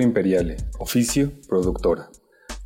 [0.00, 2.10] Imperiale, oficio, productora.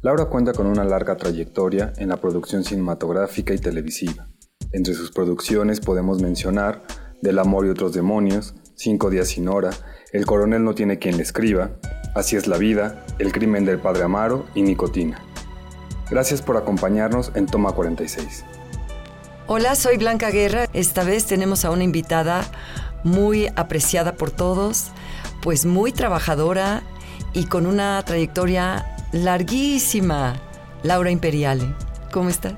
[0.01, 4.29] Laura cuenta con una larga trayectoria en la producción cinematográfica y televisiva.
[4.73, 6.83] Entre sus producciones podemos mencionar
[7.21, 9.71] Del amor y otros demonios, Cinco días sin hora,
[10.13, 11.73] El coronel no tiene quien le escriba,
[12.15, 15.21] Así es la vida, El crimen del padre Amaro y Nicotina.
[16.11, 18.45] Gracias por acompañarnos en Toma 46.
[19.47, 20.67] Hola, soy Blanca Guerra.
[20.75, 22.45] Esta vez tenemos a una invitada
[23.03, 24.93] muy apreciada por todos,
[25.43, 26.83] pues muy trabajadora
[27.39, 30.35] y con una trayectoria larguísima,
[30.83, 31.73] Laura Imperiale.
[32.11, 32.55] ¿Cómo estás?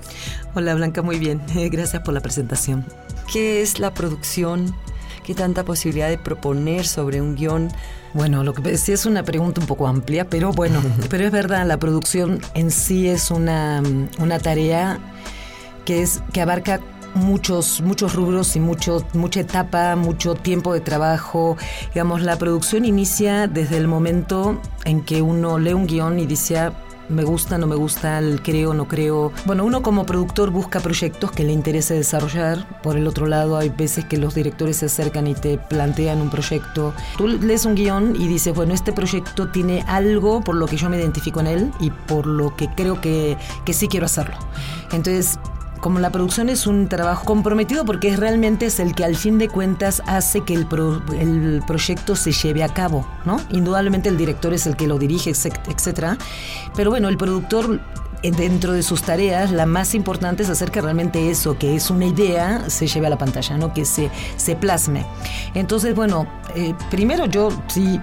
[0.55, 1.42] Hola Blanca, muy bien.
[1.70, 2.86] Gracias por la presentación.
[3.31, 4.75] ¿Qué es la producción?
[5.23, 7.70] ¿Qué tanta posibilidad de proponer sobre un guion?
[8.14, 11.67] Bueno, lo que sí es una pregunta un poco amplia, pero bueno, pero es verdad,
[11.67, 13.83] la producción en sí es una,
[14.19, 14.98] una tarea
[15.84, 16.81] que, es, que abarca
[17.14, 21.56] muchos, muchos rubros y mucho, mucha etapa, mucho tiempo de trabajo.
[21.94, 26.58] Digamos, la producción inicia desde el momento en que uno lee un guion y dice,
[26.58, 26.72] ah,
[27.11, 29.33] me gusta, no me gusta, creo, no creo.
[29.44, 32.80] Bueno, uno como productor busca proyectos que le interese desarrollar.
[32.83, 36.30] Por el otro lado, hay veces que los directores se acercan y te plantean un
[36.30, 36.95] proyecto.
[37.18, 40.89] Tú lees un guion y dices, bueno, este proyecto tiene algo por lo que yo
[40.89, 44.36] me identifico en él y por lo que creo que, que sí quiero hacerlo.
[44.92, 45.39] Entonces,
[45.80, 49.39] como la producción es un trabajo comprometido porque es realmente es el que al fin
[49.39, 50.67] de cuentas hace que el,
[51.18, 53.41] el proyecto se lleve a cabo, ¿no?
[53.51, 56.19] Indudablemente el director es el que lo dirige, etcétera.
[56.74, 57.80] Pero bueno, el productor
[58.23, 61.90] eh, dentro de sus tareas, la más importante es hacer que realmente eso, que es
[61.90, 63.73] una idea, se lleve a la pantalla, ¿no?
[63.73, 65.07] Que se, se plasme.
[65.55, 67.98] Entonces, bueno, eh, primero yo sí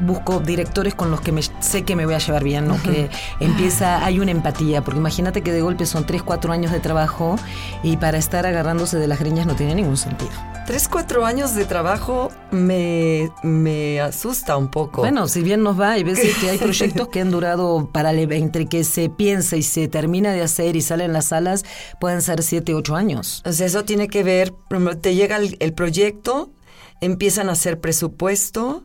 [0.00, 2.80] busco directores con los que me, sé que me voy a llevar bien, ¿no?
[2.82, 6.80] Que empieza, hay una empatía, porque imagínate que de golpe son 3, 4 años de
[6.80, 7.36] trabajo
[7.82, 10.30] y para estar agarrándose de las greñas no tiene ningún sentido.
[10.66, 15.00] Tres, cuatro años de trabajo me, me asusta un poco.
[15.00, 18.66] Bueno, si bien nos va, hay veces que hay proyectos que han durado para entre
[18.66, 21.64] que se piensa y se termina de hacer y salen las salas,
[21.98, 23.42] pueden ser siete, ocho años.
[23.44, 24.54] O sea, eso tiene que ver,
[25.00, 26.52] te llega el, el proyecto,
[27.00, 28.84] empiezan a hacer presupuesto,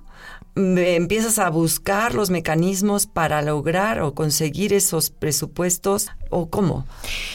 [0.55, 6.85] empiezas a buscar los mecanismos para lograr o conseguir esos presupuestos o cómo?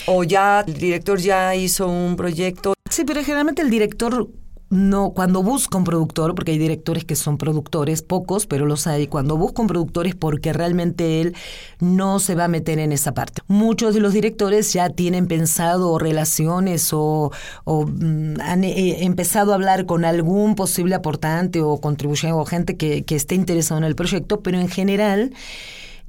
[0.07, 2.73] O ya el director ya hizo un proyecto.
[2.89, 4.27] Sí, pero generalmente el director
[4.71, 9.07] no, cuando busca un productor, porque hay directores que son productores, pocos, pero los hay,
[9.07, 11.35] cuando busca un productor es porque realmente él
[11.81, 13.41] no se va a meter en esa parte.
[13.47, 17.31] Muchos de los directores ya tienen pensado relaciones o,
[17.65, 23.03] mm, han eh, empezado a hablar con algún posible aportante o contribuyente o gente que,
[23.03, 25.33] que esté interesado en el proyecto, pero en general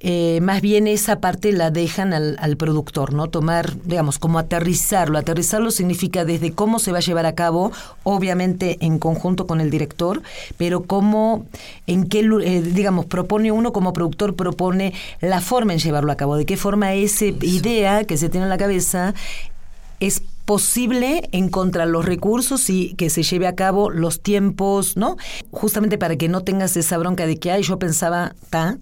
[0.04, 3.28] eh, más bien esa parte la dejan al, al, productor, ¿no?
[3.28, 5.16] Tomar, digamos, como aterrizarlo.
[5.16, 7.70] Aterrizarlo significa desde cómo se va a llevar a cabo,
[8.02, 10.20] obviamente en conjunto con el director,
[10.56, 11.46] pero cómo,
[11.86, 16.36] en qué, eh, digamos, propone uno como productor, propone la forma en llevarlo a cabo,
[16.36, 19.14] de qué forma esa idea que se tiene en la cabeza
[20.00, 25.16] es posible encontrar los recursos y que se lleve a cabo los tiempos, ¿no?
[25.52, 28.78] Justamente para que no tengas esa bronca de que, ay, yo pensaba, ta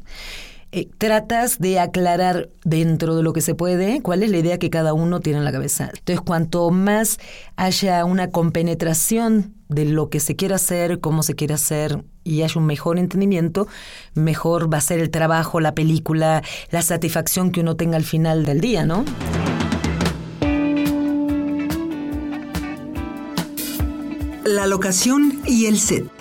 [0.72, 4.70] eh, tratas de aclarar dentro de lo que se puede cuál es la idea que
[4.70, 5.90] cada uno tiene en la cabeza.
[5.92, 7.18] Entonces, cuanto más
[7.56, 12.60] haya una compenetración de lo que se quiere hacer, cómo se quiere hacer y haya
[12.60, 13.66] un mejor entendimiento,
[14.14, 18.44] mejor va a ser el trabajo, la película, la satisfacción que uno tenga al final
[18.44, 19.04] del día, ¿no?
[24.44, 26.19] La locación y el set.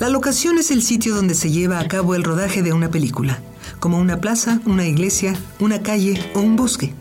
[0.00, 3.38] La locación es el sitio donde se lleva a cabo el rodaje de una película,
[3.80, 6.94] como una plaza, una iglesia, una calle o un bosque.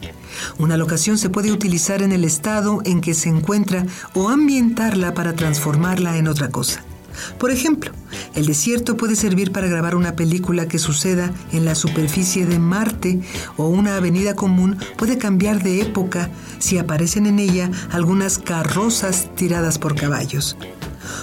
[0.58, 3.86] Una locación se puede utilizar en el estado en que se encuentra
[4.16, 6.84] o ambientarla para transformarla en otra cosa.
[7.38, 7.94] Por ejemplo,
[8.36, 13.22] el desierto puede servir para grabar una película que suceda en la superficie de Marte
[13.56, 19.80] o una avenida común puede cambiar de época si aparecen en ella algunas carrozas tiradas
[19.80, 20.58] por caballos.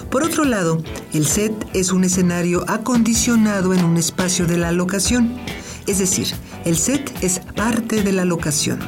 [0.09, 0.81] Por otro lado,
[1.13, 5.37] el set es un escenario acondicionado en un espacio de la locación,
[5.87, 6.27] es decir,
[6.65, 8.79] el set es parte de la locación.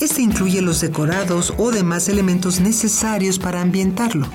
[0.00, 4.26] Este incluye los decorados o demás elementos necesarios para ambientarlo.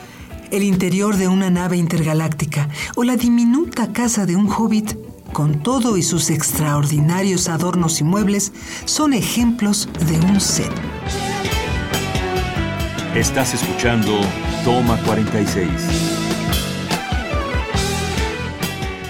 [0.49, 4.97] El interior de una nave intergaláctica o la diminuta casa de un hobbit,
[5.31, 8.51] con todo y sus extraordinarios adornos y muebles,
[8.85, 10.71] son ejemplos de un set.
[13.15, 14.19] Estás escuchando
[14.63, 15.67] Toma 46.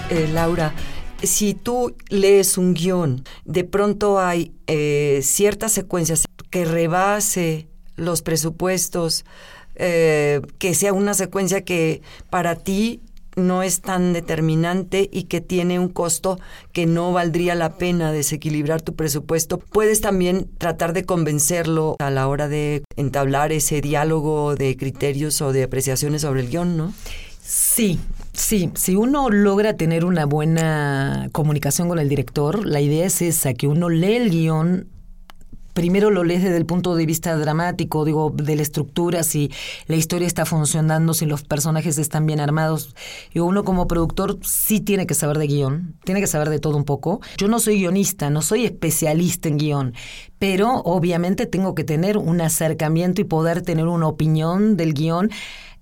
[0.08, 0.72] Eh, Laura,
[1.22, 9.26] si tú lees un guion, de pronto hay eh, ciertas secuencias que rebase los presupuestos,
[9.74, 12.00] eh, que sea una secuencia que
[12.30, 13.00] para ti
[13.36, 16.38] no es tan determinante y que tiene un costo
[16.72, 22.28] que no valdría la pena desequilibrar tu presupuesto, puedes también tratar de convencerlo a la
[22.28, 26.92] hora de entablar ese diálogo de criterios o de apreciaciones sobre el guion, ¿no?
[27.44, 27.98] Sí,
[28.32, 33.52] sí, si uno logra tener una buena comunicación con el director, la idea es esa,
[33.52, 34.86] que uno lee el guion
[35.72, 39.50] primero lo lees desde el punto de vista dramático, digo, de la estructura, si
[39.86, 42.94] la historia está funcionando, si los personajes están bien armados.
[43.32, 46.76] Y uno como productor sí tiene que saber de guion, tiene que saber de todo
[46.76, 47.20] un poco.
[47.36, 49.94] Yo no soy guionista, no soy especialista en guion,
[50.42, 55.30] pero obviamente tengo que tener un acercamiento y poder tener una opinión del guion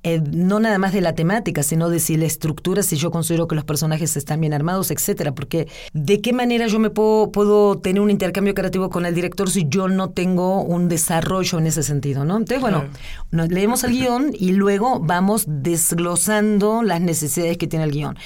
[0.03, 3.47] eh, no nada más de la temática, sino de si la estructura, si yo considero
[3.47, 5.35] que los personajes están bien armados, etcétera.
[5.35, 9.51] Porque de qué manera yo me puedo, puedo tener un intercambio creativo con el director
[9.51, 12.39] si yo no tengo un desarrollo en ese sentido, ¿no?
[12.39, 12.85] Entonces, bueno,
[13.31, 18.17] leemos el guion y luego vamos desglosando las necesidades que tiene el guion.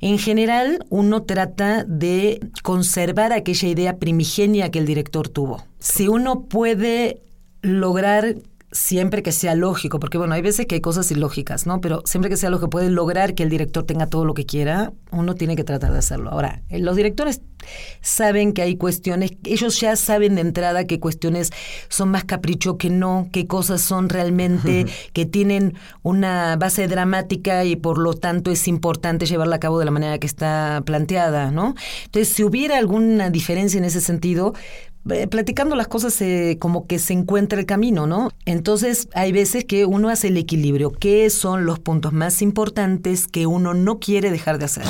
[0.00, 5.62] En general, uno trata de conservar aquella idea primigenia que el director tuvo.
[5.78, 7.22] Si uno puede
[7.62, 8.36] lograr
[8.70, 11.80] siempre que sea lógico, porque bueno, hay veces que hay cosas ilógicas, ¿no?
[11.80, 14.44] Pero siempre que sea lo que puede lograr que el director tenga todo lo que
[14.44, 16.30] quiera, uno tiene que tratar de hacerlo.
[16.30, 17.40] Ahora, eh, los directores
[18.00, 21.50] saben que hay cuestiones, ellos ya saben de entrada qué cuestiones
[21.88, 27.76] son más capricho que no, qué cosas son realmente que tienen una base dramática y
[27.76, 31.74] por lo tanto es importante llevarla a cabo de la manera que está planteada, ¿no?
[32.04, 34.54] Entonces, si hubiera alguna diferencia en ese sentido,
[35.10, 36.22] eh, platicando las cosas
[36.58, 38.30] como que se encuentra el camino, ¿no?
[38.44, 40.92] Entonces hay veces que uno hace el equilibrio.
[40.92, 44.84] ¿Qué son los puntos más importantes que uno no quiere dejar de hacer?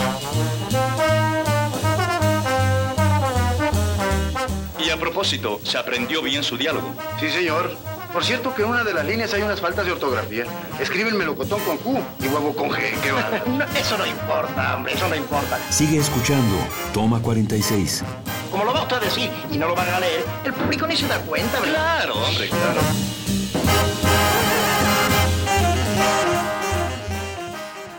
[4.85, 6.95] Y a propósito, ¿se aprendió bien su diálogo?
[7.21, 7.98] Sí, señor.
[8.19, 10.45] Por cierto que en una de las líneas hay unas faltas de ortografía.
[10.81, 12.81] Escribe el melocotón con Q y huevo con G.
[13.01, 13.31] ¿Qué va?
[13.79, 15.57] eso no importa, hombre, eso no importa.
[15.71, 16.57] Sigue escuchando.
[16.93, 18.03] Toma 46.
[18.51, 20.97] Como lo va usted a decir y no lo van a leer, el público ni
[20.97, 21.75] se da cuenta, ¿verdad?
[21.75, 22.81] Claro, hombre, claro.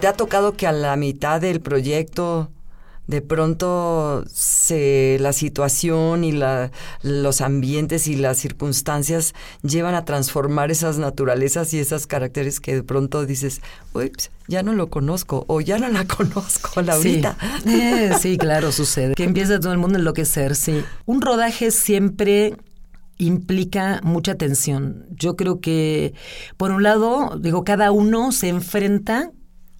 [0.02, 2.52] ¿Te ha tocado que a la mitad del proyecto
[3.10, 6.72] de pronto se, la situación y la,
[7.02, 9.34] los ambientes y las circunstancias
[9.64, 13.62] llevan a transformar esas naturalezas y esas caracteres que de pronto dices,
[13.94, 17.36] ups, ya no lo conozco o ya no la conozco, Laurita.
[17.64, 19.16] Sí, eh, sí claro, sucede.
[19.16, 20.84] Que empieza todo el mundo a enloquecer, sí.
[21.08, 22.58] Un rodaje siempre
[23.18, 25.08] implica mucha tensión.
[25.10, 26.14] Yo creo que,
[26.58, 29.32] por un lado, digo, cada uno se enfrenta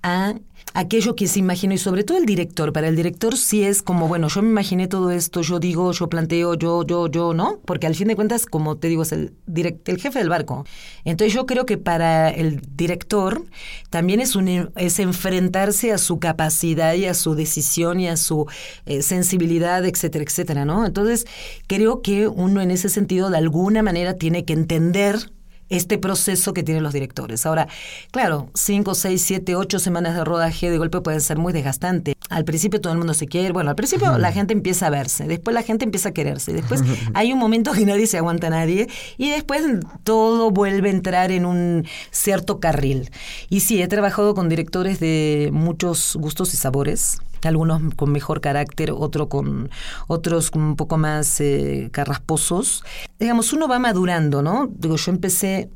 [0.02, 0.34] a
[0.74, 2.74] aquello que se imaginó y sobre todo el director.
[2.74, 6.10] Para el director sí es como, bueno, yo me imaginé todo esto, yo digo, yo
[6.10, 7.60] planteo, yo, yo, yo, ¿no?
[7.66, 10.66] Porque al fin de cuentas, como te digo, es el, direct, el jefe del barco.
[11.06, 13.44] Entonces yo creo que para el director
[13.90, 18.46] también es, un, es enfrentarse a su capacidad y a su decisión y a su
[18.86, 20.86] eh, sensibilidad, etcétera, etcétera, ¿no?
[20.86, 21.26] Entonces
[21.68, 25.32] creo que uno en ese sentido de alguna manera tiene que entender
[25.70, 27.46] este proceso que tienen los directores.
[27.46, 27.68] Ahora,
[28.12, 32.16] claro, cinco, seis, siete, ocho semanas de rodaje de golpe pueden ser muy desgastante.
[32.30, 35.26] Al principio todo el mundo se quiere, bueno, al principio la gente empieza a verse,
[35.26, 36.84] después la gente empieza a quererse, después
[37.14, 39.64] hay un momento que nadie se aguanta a nadie y después
[40.04, 43.10] todo vuelve a entrar en un cierto carril.
[43.50, 48.92] Y sí, he trabajado con directores de muchos gustos y sabores algunos con mejor carácter,
[48.92, 49.70] otro con,
[50.08, 52.84] otros un poco más eh, carrasposos.
[53.20, 54.68] Digamos, uno va madurando, ¿no?
[54.72, 55.70] Digo, yo empecé,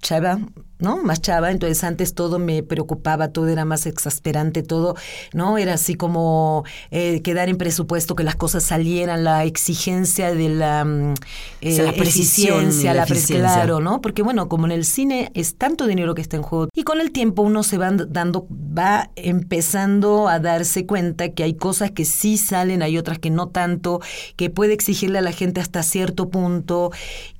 [0.00, 0.38] Chava,
[0.80, 1.02] ¿no?
[1.02, 4.96] Más chava, entonces antes todo me preocupaba, todo era más exasperante, todo,
[5.32, 5.58] ¿no?
[5.58, 10.84] Era así como eh, quedar en presupuesto, que las cosas salieran, la exigencia de la,
[10.84, 11.14] mm,
[11.60, 14.00] eh, la precisión, la la claro, ¿no?
[14.00, 17.00] Porque bueno, como en el cine es tanto dinero que está en juego y con
[17.00, 22.04] el tiempo uno se va dando, va empezando a darse cuenta que hay cosas que
[22.04, 24.00] sí salen, hay otras que no tanto,
[24.36, 26.90] que puede exigirle a la gente hasta cierto punto,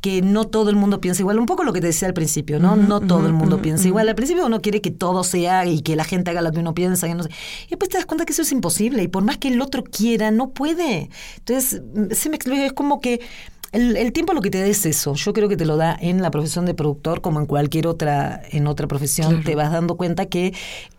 [0.00, 2.59] que no todo el mundo piensa igual, un poco lo que te decía al principio,
[2.59, 2.76] ¿no?
[2.76, 4.08] no todo el mundo piensa igual.
[4.08, 6.75] Al principio uno quiere que todo sea y que la gente haga lo que uno
[6.75, 7.30] piensa, que no sé.
[7.66, 9.82] Y después te das cuenta que eso es imposible y por más que el otro
[9.84, 11.08] quiera, no puede.
[11.38, 11.82] Entonces,
[12.12, 13.20] se me explica, es como que
[13.72, 15.14] el, el tiempo lo que te da es eso.
[15.14, 18.42] Yo creo que te lo da en la profesión de productor como en cualquier otra,
[18.50, 19.44] en otra profesión.
[19.44, 20.52] Te vas dando cuenta que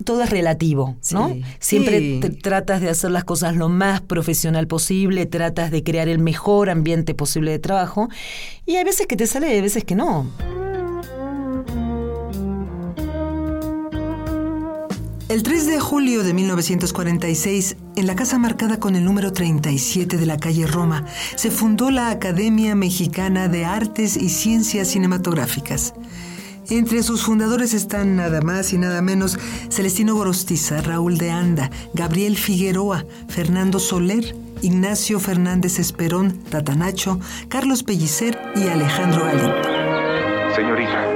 [0.06, 1.36] todo es relativo, ¿no?
[1.60, 2.20] Siempre Sí.
[2.22, 6.70] te- tratas de hacer las cosas lo más profesional posible, tratas de crear el mejor
[6.70, 8.08] ambiente posible de trabajo.
[8.66, 10.28] Y hay veces que te sale y hay veces que no.
[15.32, 20.26] El 3 de julio de 1946, en la casa marcada con el número 37 de
[20.26, 21.06] la calle Roma,
[21.38, 25.94] se fundó la Academia Mexicana de Artes y Ciencias Cinematográficas.
[26.70, 32.36] Entre sus fundadores están nada más y nada menos Celestino Gorostiza, Raúl de Anda, Gabriel
[32.36, 39.64] Figueroa, Fernando Soler, Ignacio Fernández Esperón, Tatanacho, Carlos Pellicer y Alejandro Galindo.
[40.54, 41.08] Señorita,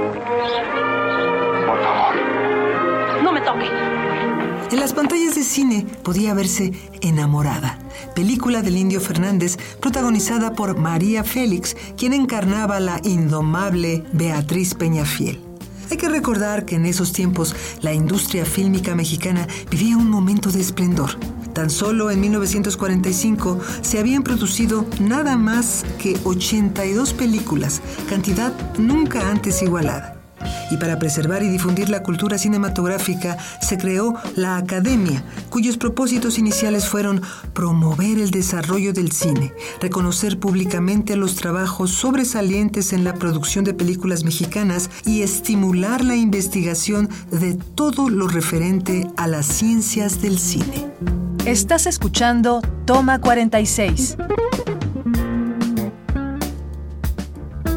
[4.72, 7.78] En las pantallas de cine podía verse Enamorada,
[8.16, 15.40] película del Indio Fernández protagonizada por María Félix, quien encarnaba a la indomable Beatriz Peñafiel.
[15.88, 20.60] Hay que recordar que en esos tiempos la industria fílmica mexicana vivía un momento de
[20.60, 21.10] esplendor.
[21.52, 29.62] Tan solo en 1945 se habían producido nada más que 82 películas, cantidad nunca antes
[29.62, 30.15] igualada.
[30.70, 36.88] Y para preservar y difundir la cultura cinematográfica se creó la Academia, cuyos propósitos iniciales
[36.88, 43.74] fueron promover el desarrollo del cine, reconocer públicamente los trabajos sobresalientes en la producción de
[43.74, 50.90] películas mexicanas y estimular la investigación de todo lo referente a las ciencias del cine.
[51.44, 54.16] Estás escuchando Toma 46.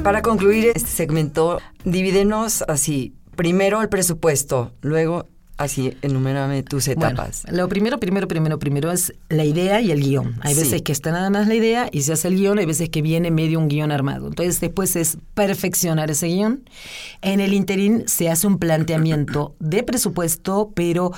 [0.04, 3.14] Para concluir este segmento, divídenos así.
[3.36, 5.28] Primero el presupuesto, luego
[5.58, 7.44] así, enumérame tus etapas.
[7.44, 10.36] Bueno, lo primero, primero, primero, primero es la idea y el guion.
[10.42, 10.62] Hay Sí.
[10.62, 13.02] veces que está nada más la idea y se hace el guion, hay veces que
[13.02, 14.28] viene medio un guion armado.
[14.28, 16.64] Entonces después es perfeccionar ese guion.
[17.22, 21.12] En el interín se hace un planteamiento de presupuesto, pero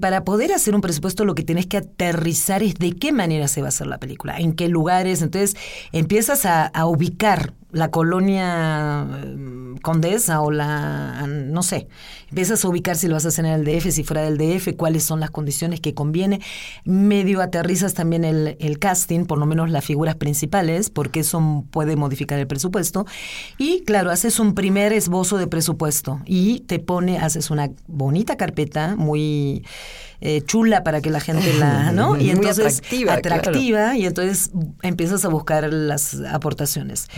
[0.00, 3.62] para poder hacer un presupuesto lo que tenés que aterrizar es de qué manera se
[3.62, 5.22] va a hacer la película, en qué lugares.
[5.22, 5.56] Entonces
[5.92, 11.88] empiezas a, a ubicar la colonia eh, condesa o la, no sé,
[12.30, 14.76] empiezas a ubicar si lo vas a hacer en el DF, si fuera del DF,
[14.76, 16.40] cuáles son las condiciones que conviene.
[16.84, 21.96] Medio aterrizas también el, el casting, por lo menos las figuras principales, porque eso puede
[21.96, 23.06] modificar el presupuesto.
[23.58, 28.94] Y claro, haces un primer esbozo de presupuesto y te pone, haces una bonita carpeta
[28.96, 29.64] muy
[30.26, 32.16] eh, chula para que la gente la, ¿no?
[32.16, 33.40] Y Muy entonces atractiva, claro.
[33.42, 34.50] atractiva y entonces
[34.80, 37.08] empiezas a buscar las aportaciones.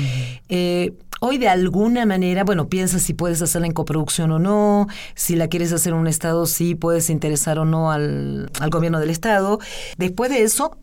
[0.49, 5.37] Eh, hoy de alguna manera, bueno, piensas si puedes hacerla en coproducción o no, si
[5.37, 9.11] la quieres hacer en un estado, si puedes interesar o no al, al gobierno del
[9.11, 9.61] estado.
[9.97, 10.77] Después de eso,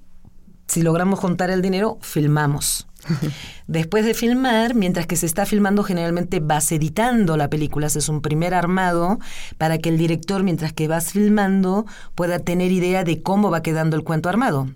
[0.65, 2.87] si logramos juntar el dinero, filmamos.
[3.67, 8.21] Después de filmar, mientras que se está filmando, generalmente vas editando la película, haces un
[8.21, 9.19] primer armado
[9.57, 13.95] para que el director, mientras que vas filmando, pueda tener idea de cómo va quedando
[13.95, 14.67] el cuento armado.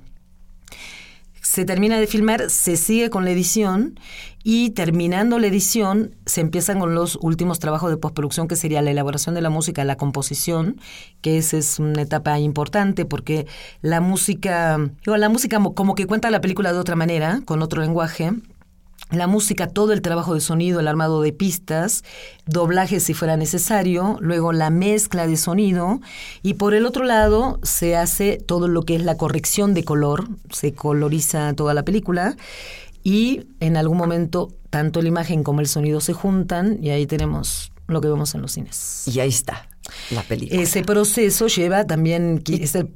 [1.58, 4.00] Se termina de filmar, se sigue con la edición
[4.44, 8.92] y terminando la edición se empiezan con los últimos trabajos de postproducción que sería la
[8.92, 10.80] elaboración de la música, la composición,
[11.22, 13.48] que esa es una etapa importante porque
[13.82, 17.64] la música, digo, la música mo- como que cuenta la película de otra manera, con
[17.64, 18.34] otro lenguaje.
[19.10, 22.04] La música, todo el trabajo de sonido, el armado de pistas,
[22.46, 26.02] doblaje si fuera necesario, luego la mezcla de sonido
[26.44, 30.28] y por el otro lado se hace todo lo que es la corrección de color,
[30.52, 32.36] se coloriza toda la película
[33.02, 37.72] y en algún momento tanto la imagen como el sonido se juntan y ahí tenemos
[37.88, 39.04] lo que vemos en los cines.
[39.08, 39.70] Y ahí está
[40.12, 40.62] la película.
[40.62, 42.90] Ese proceso lleva también, es el,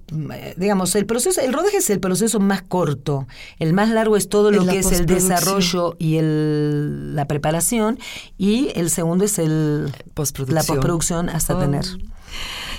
[0.58, 3.28] digamos, el proceso, el rodaje es el proceso más corto.
[3.60, 8.00] El más largo es todo lo Es que es el desarrollo y el, la preparación.
[8.38, 10.56] Y el segundo es el, Postproducción.
[10.56, 11.60] la postproducción hasta Oh.
[11.60, 11.86] tener.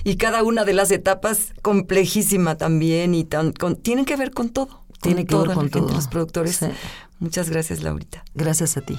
[0.05, 4.49] Y cada una de las etapas complejísima también y tan, con- tienen que ver con
[4.49, 4.85] todo.
[5.01, 5.93] Tiene que ver con todo.
[5.93, 6.57] Los productores.
[6.57, 6.67] Sí.
[7.19, 8.25] Muchas gracias, Laurita.
[8.35, 8.99] Gracias a ti.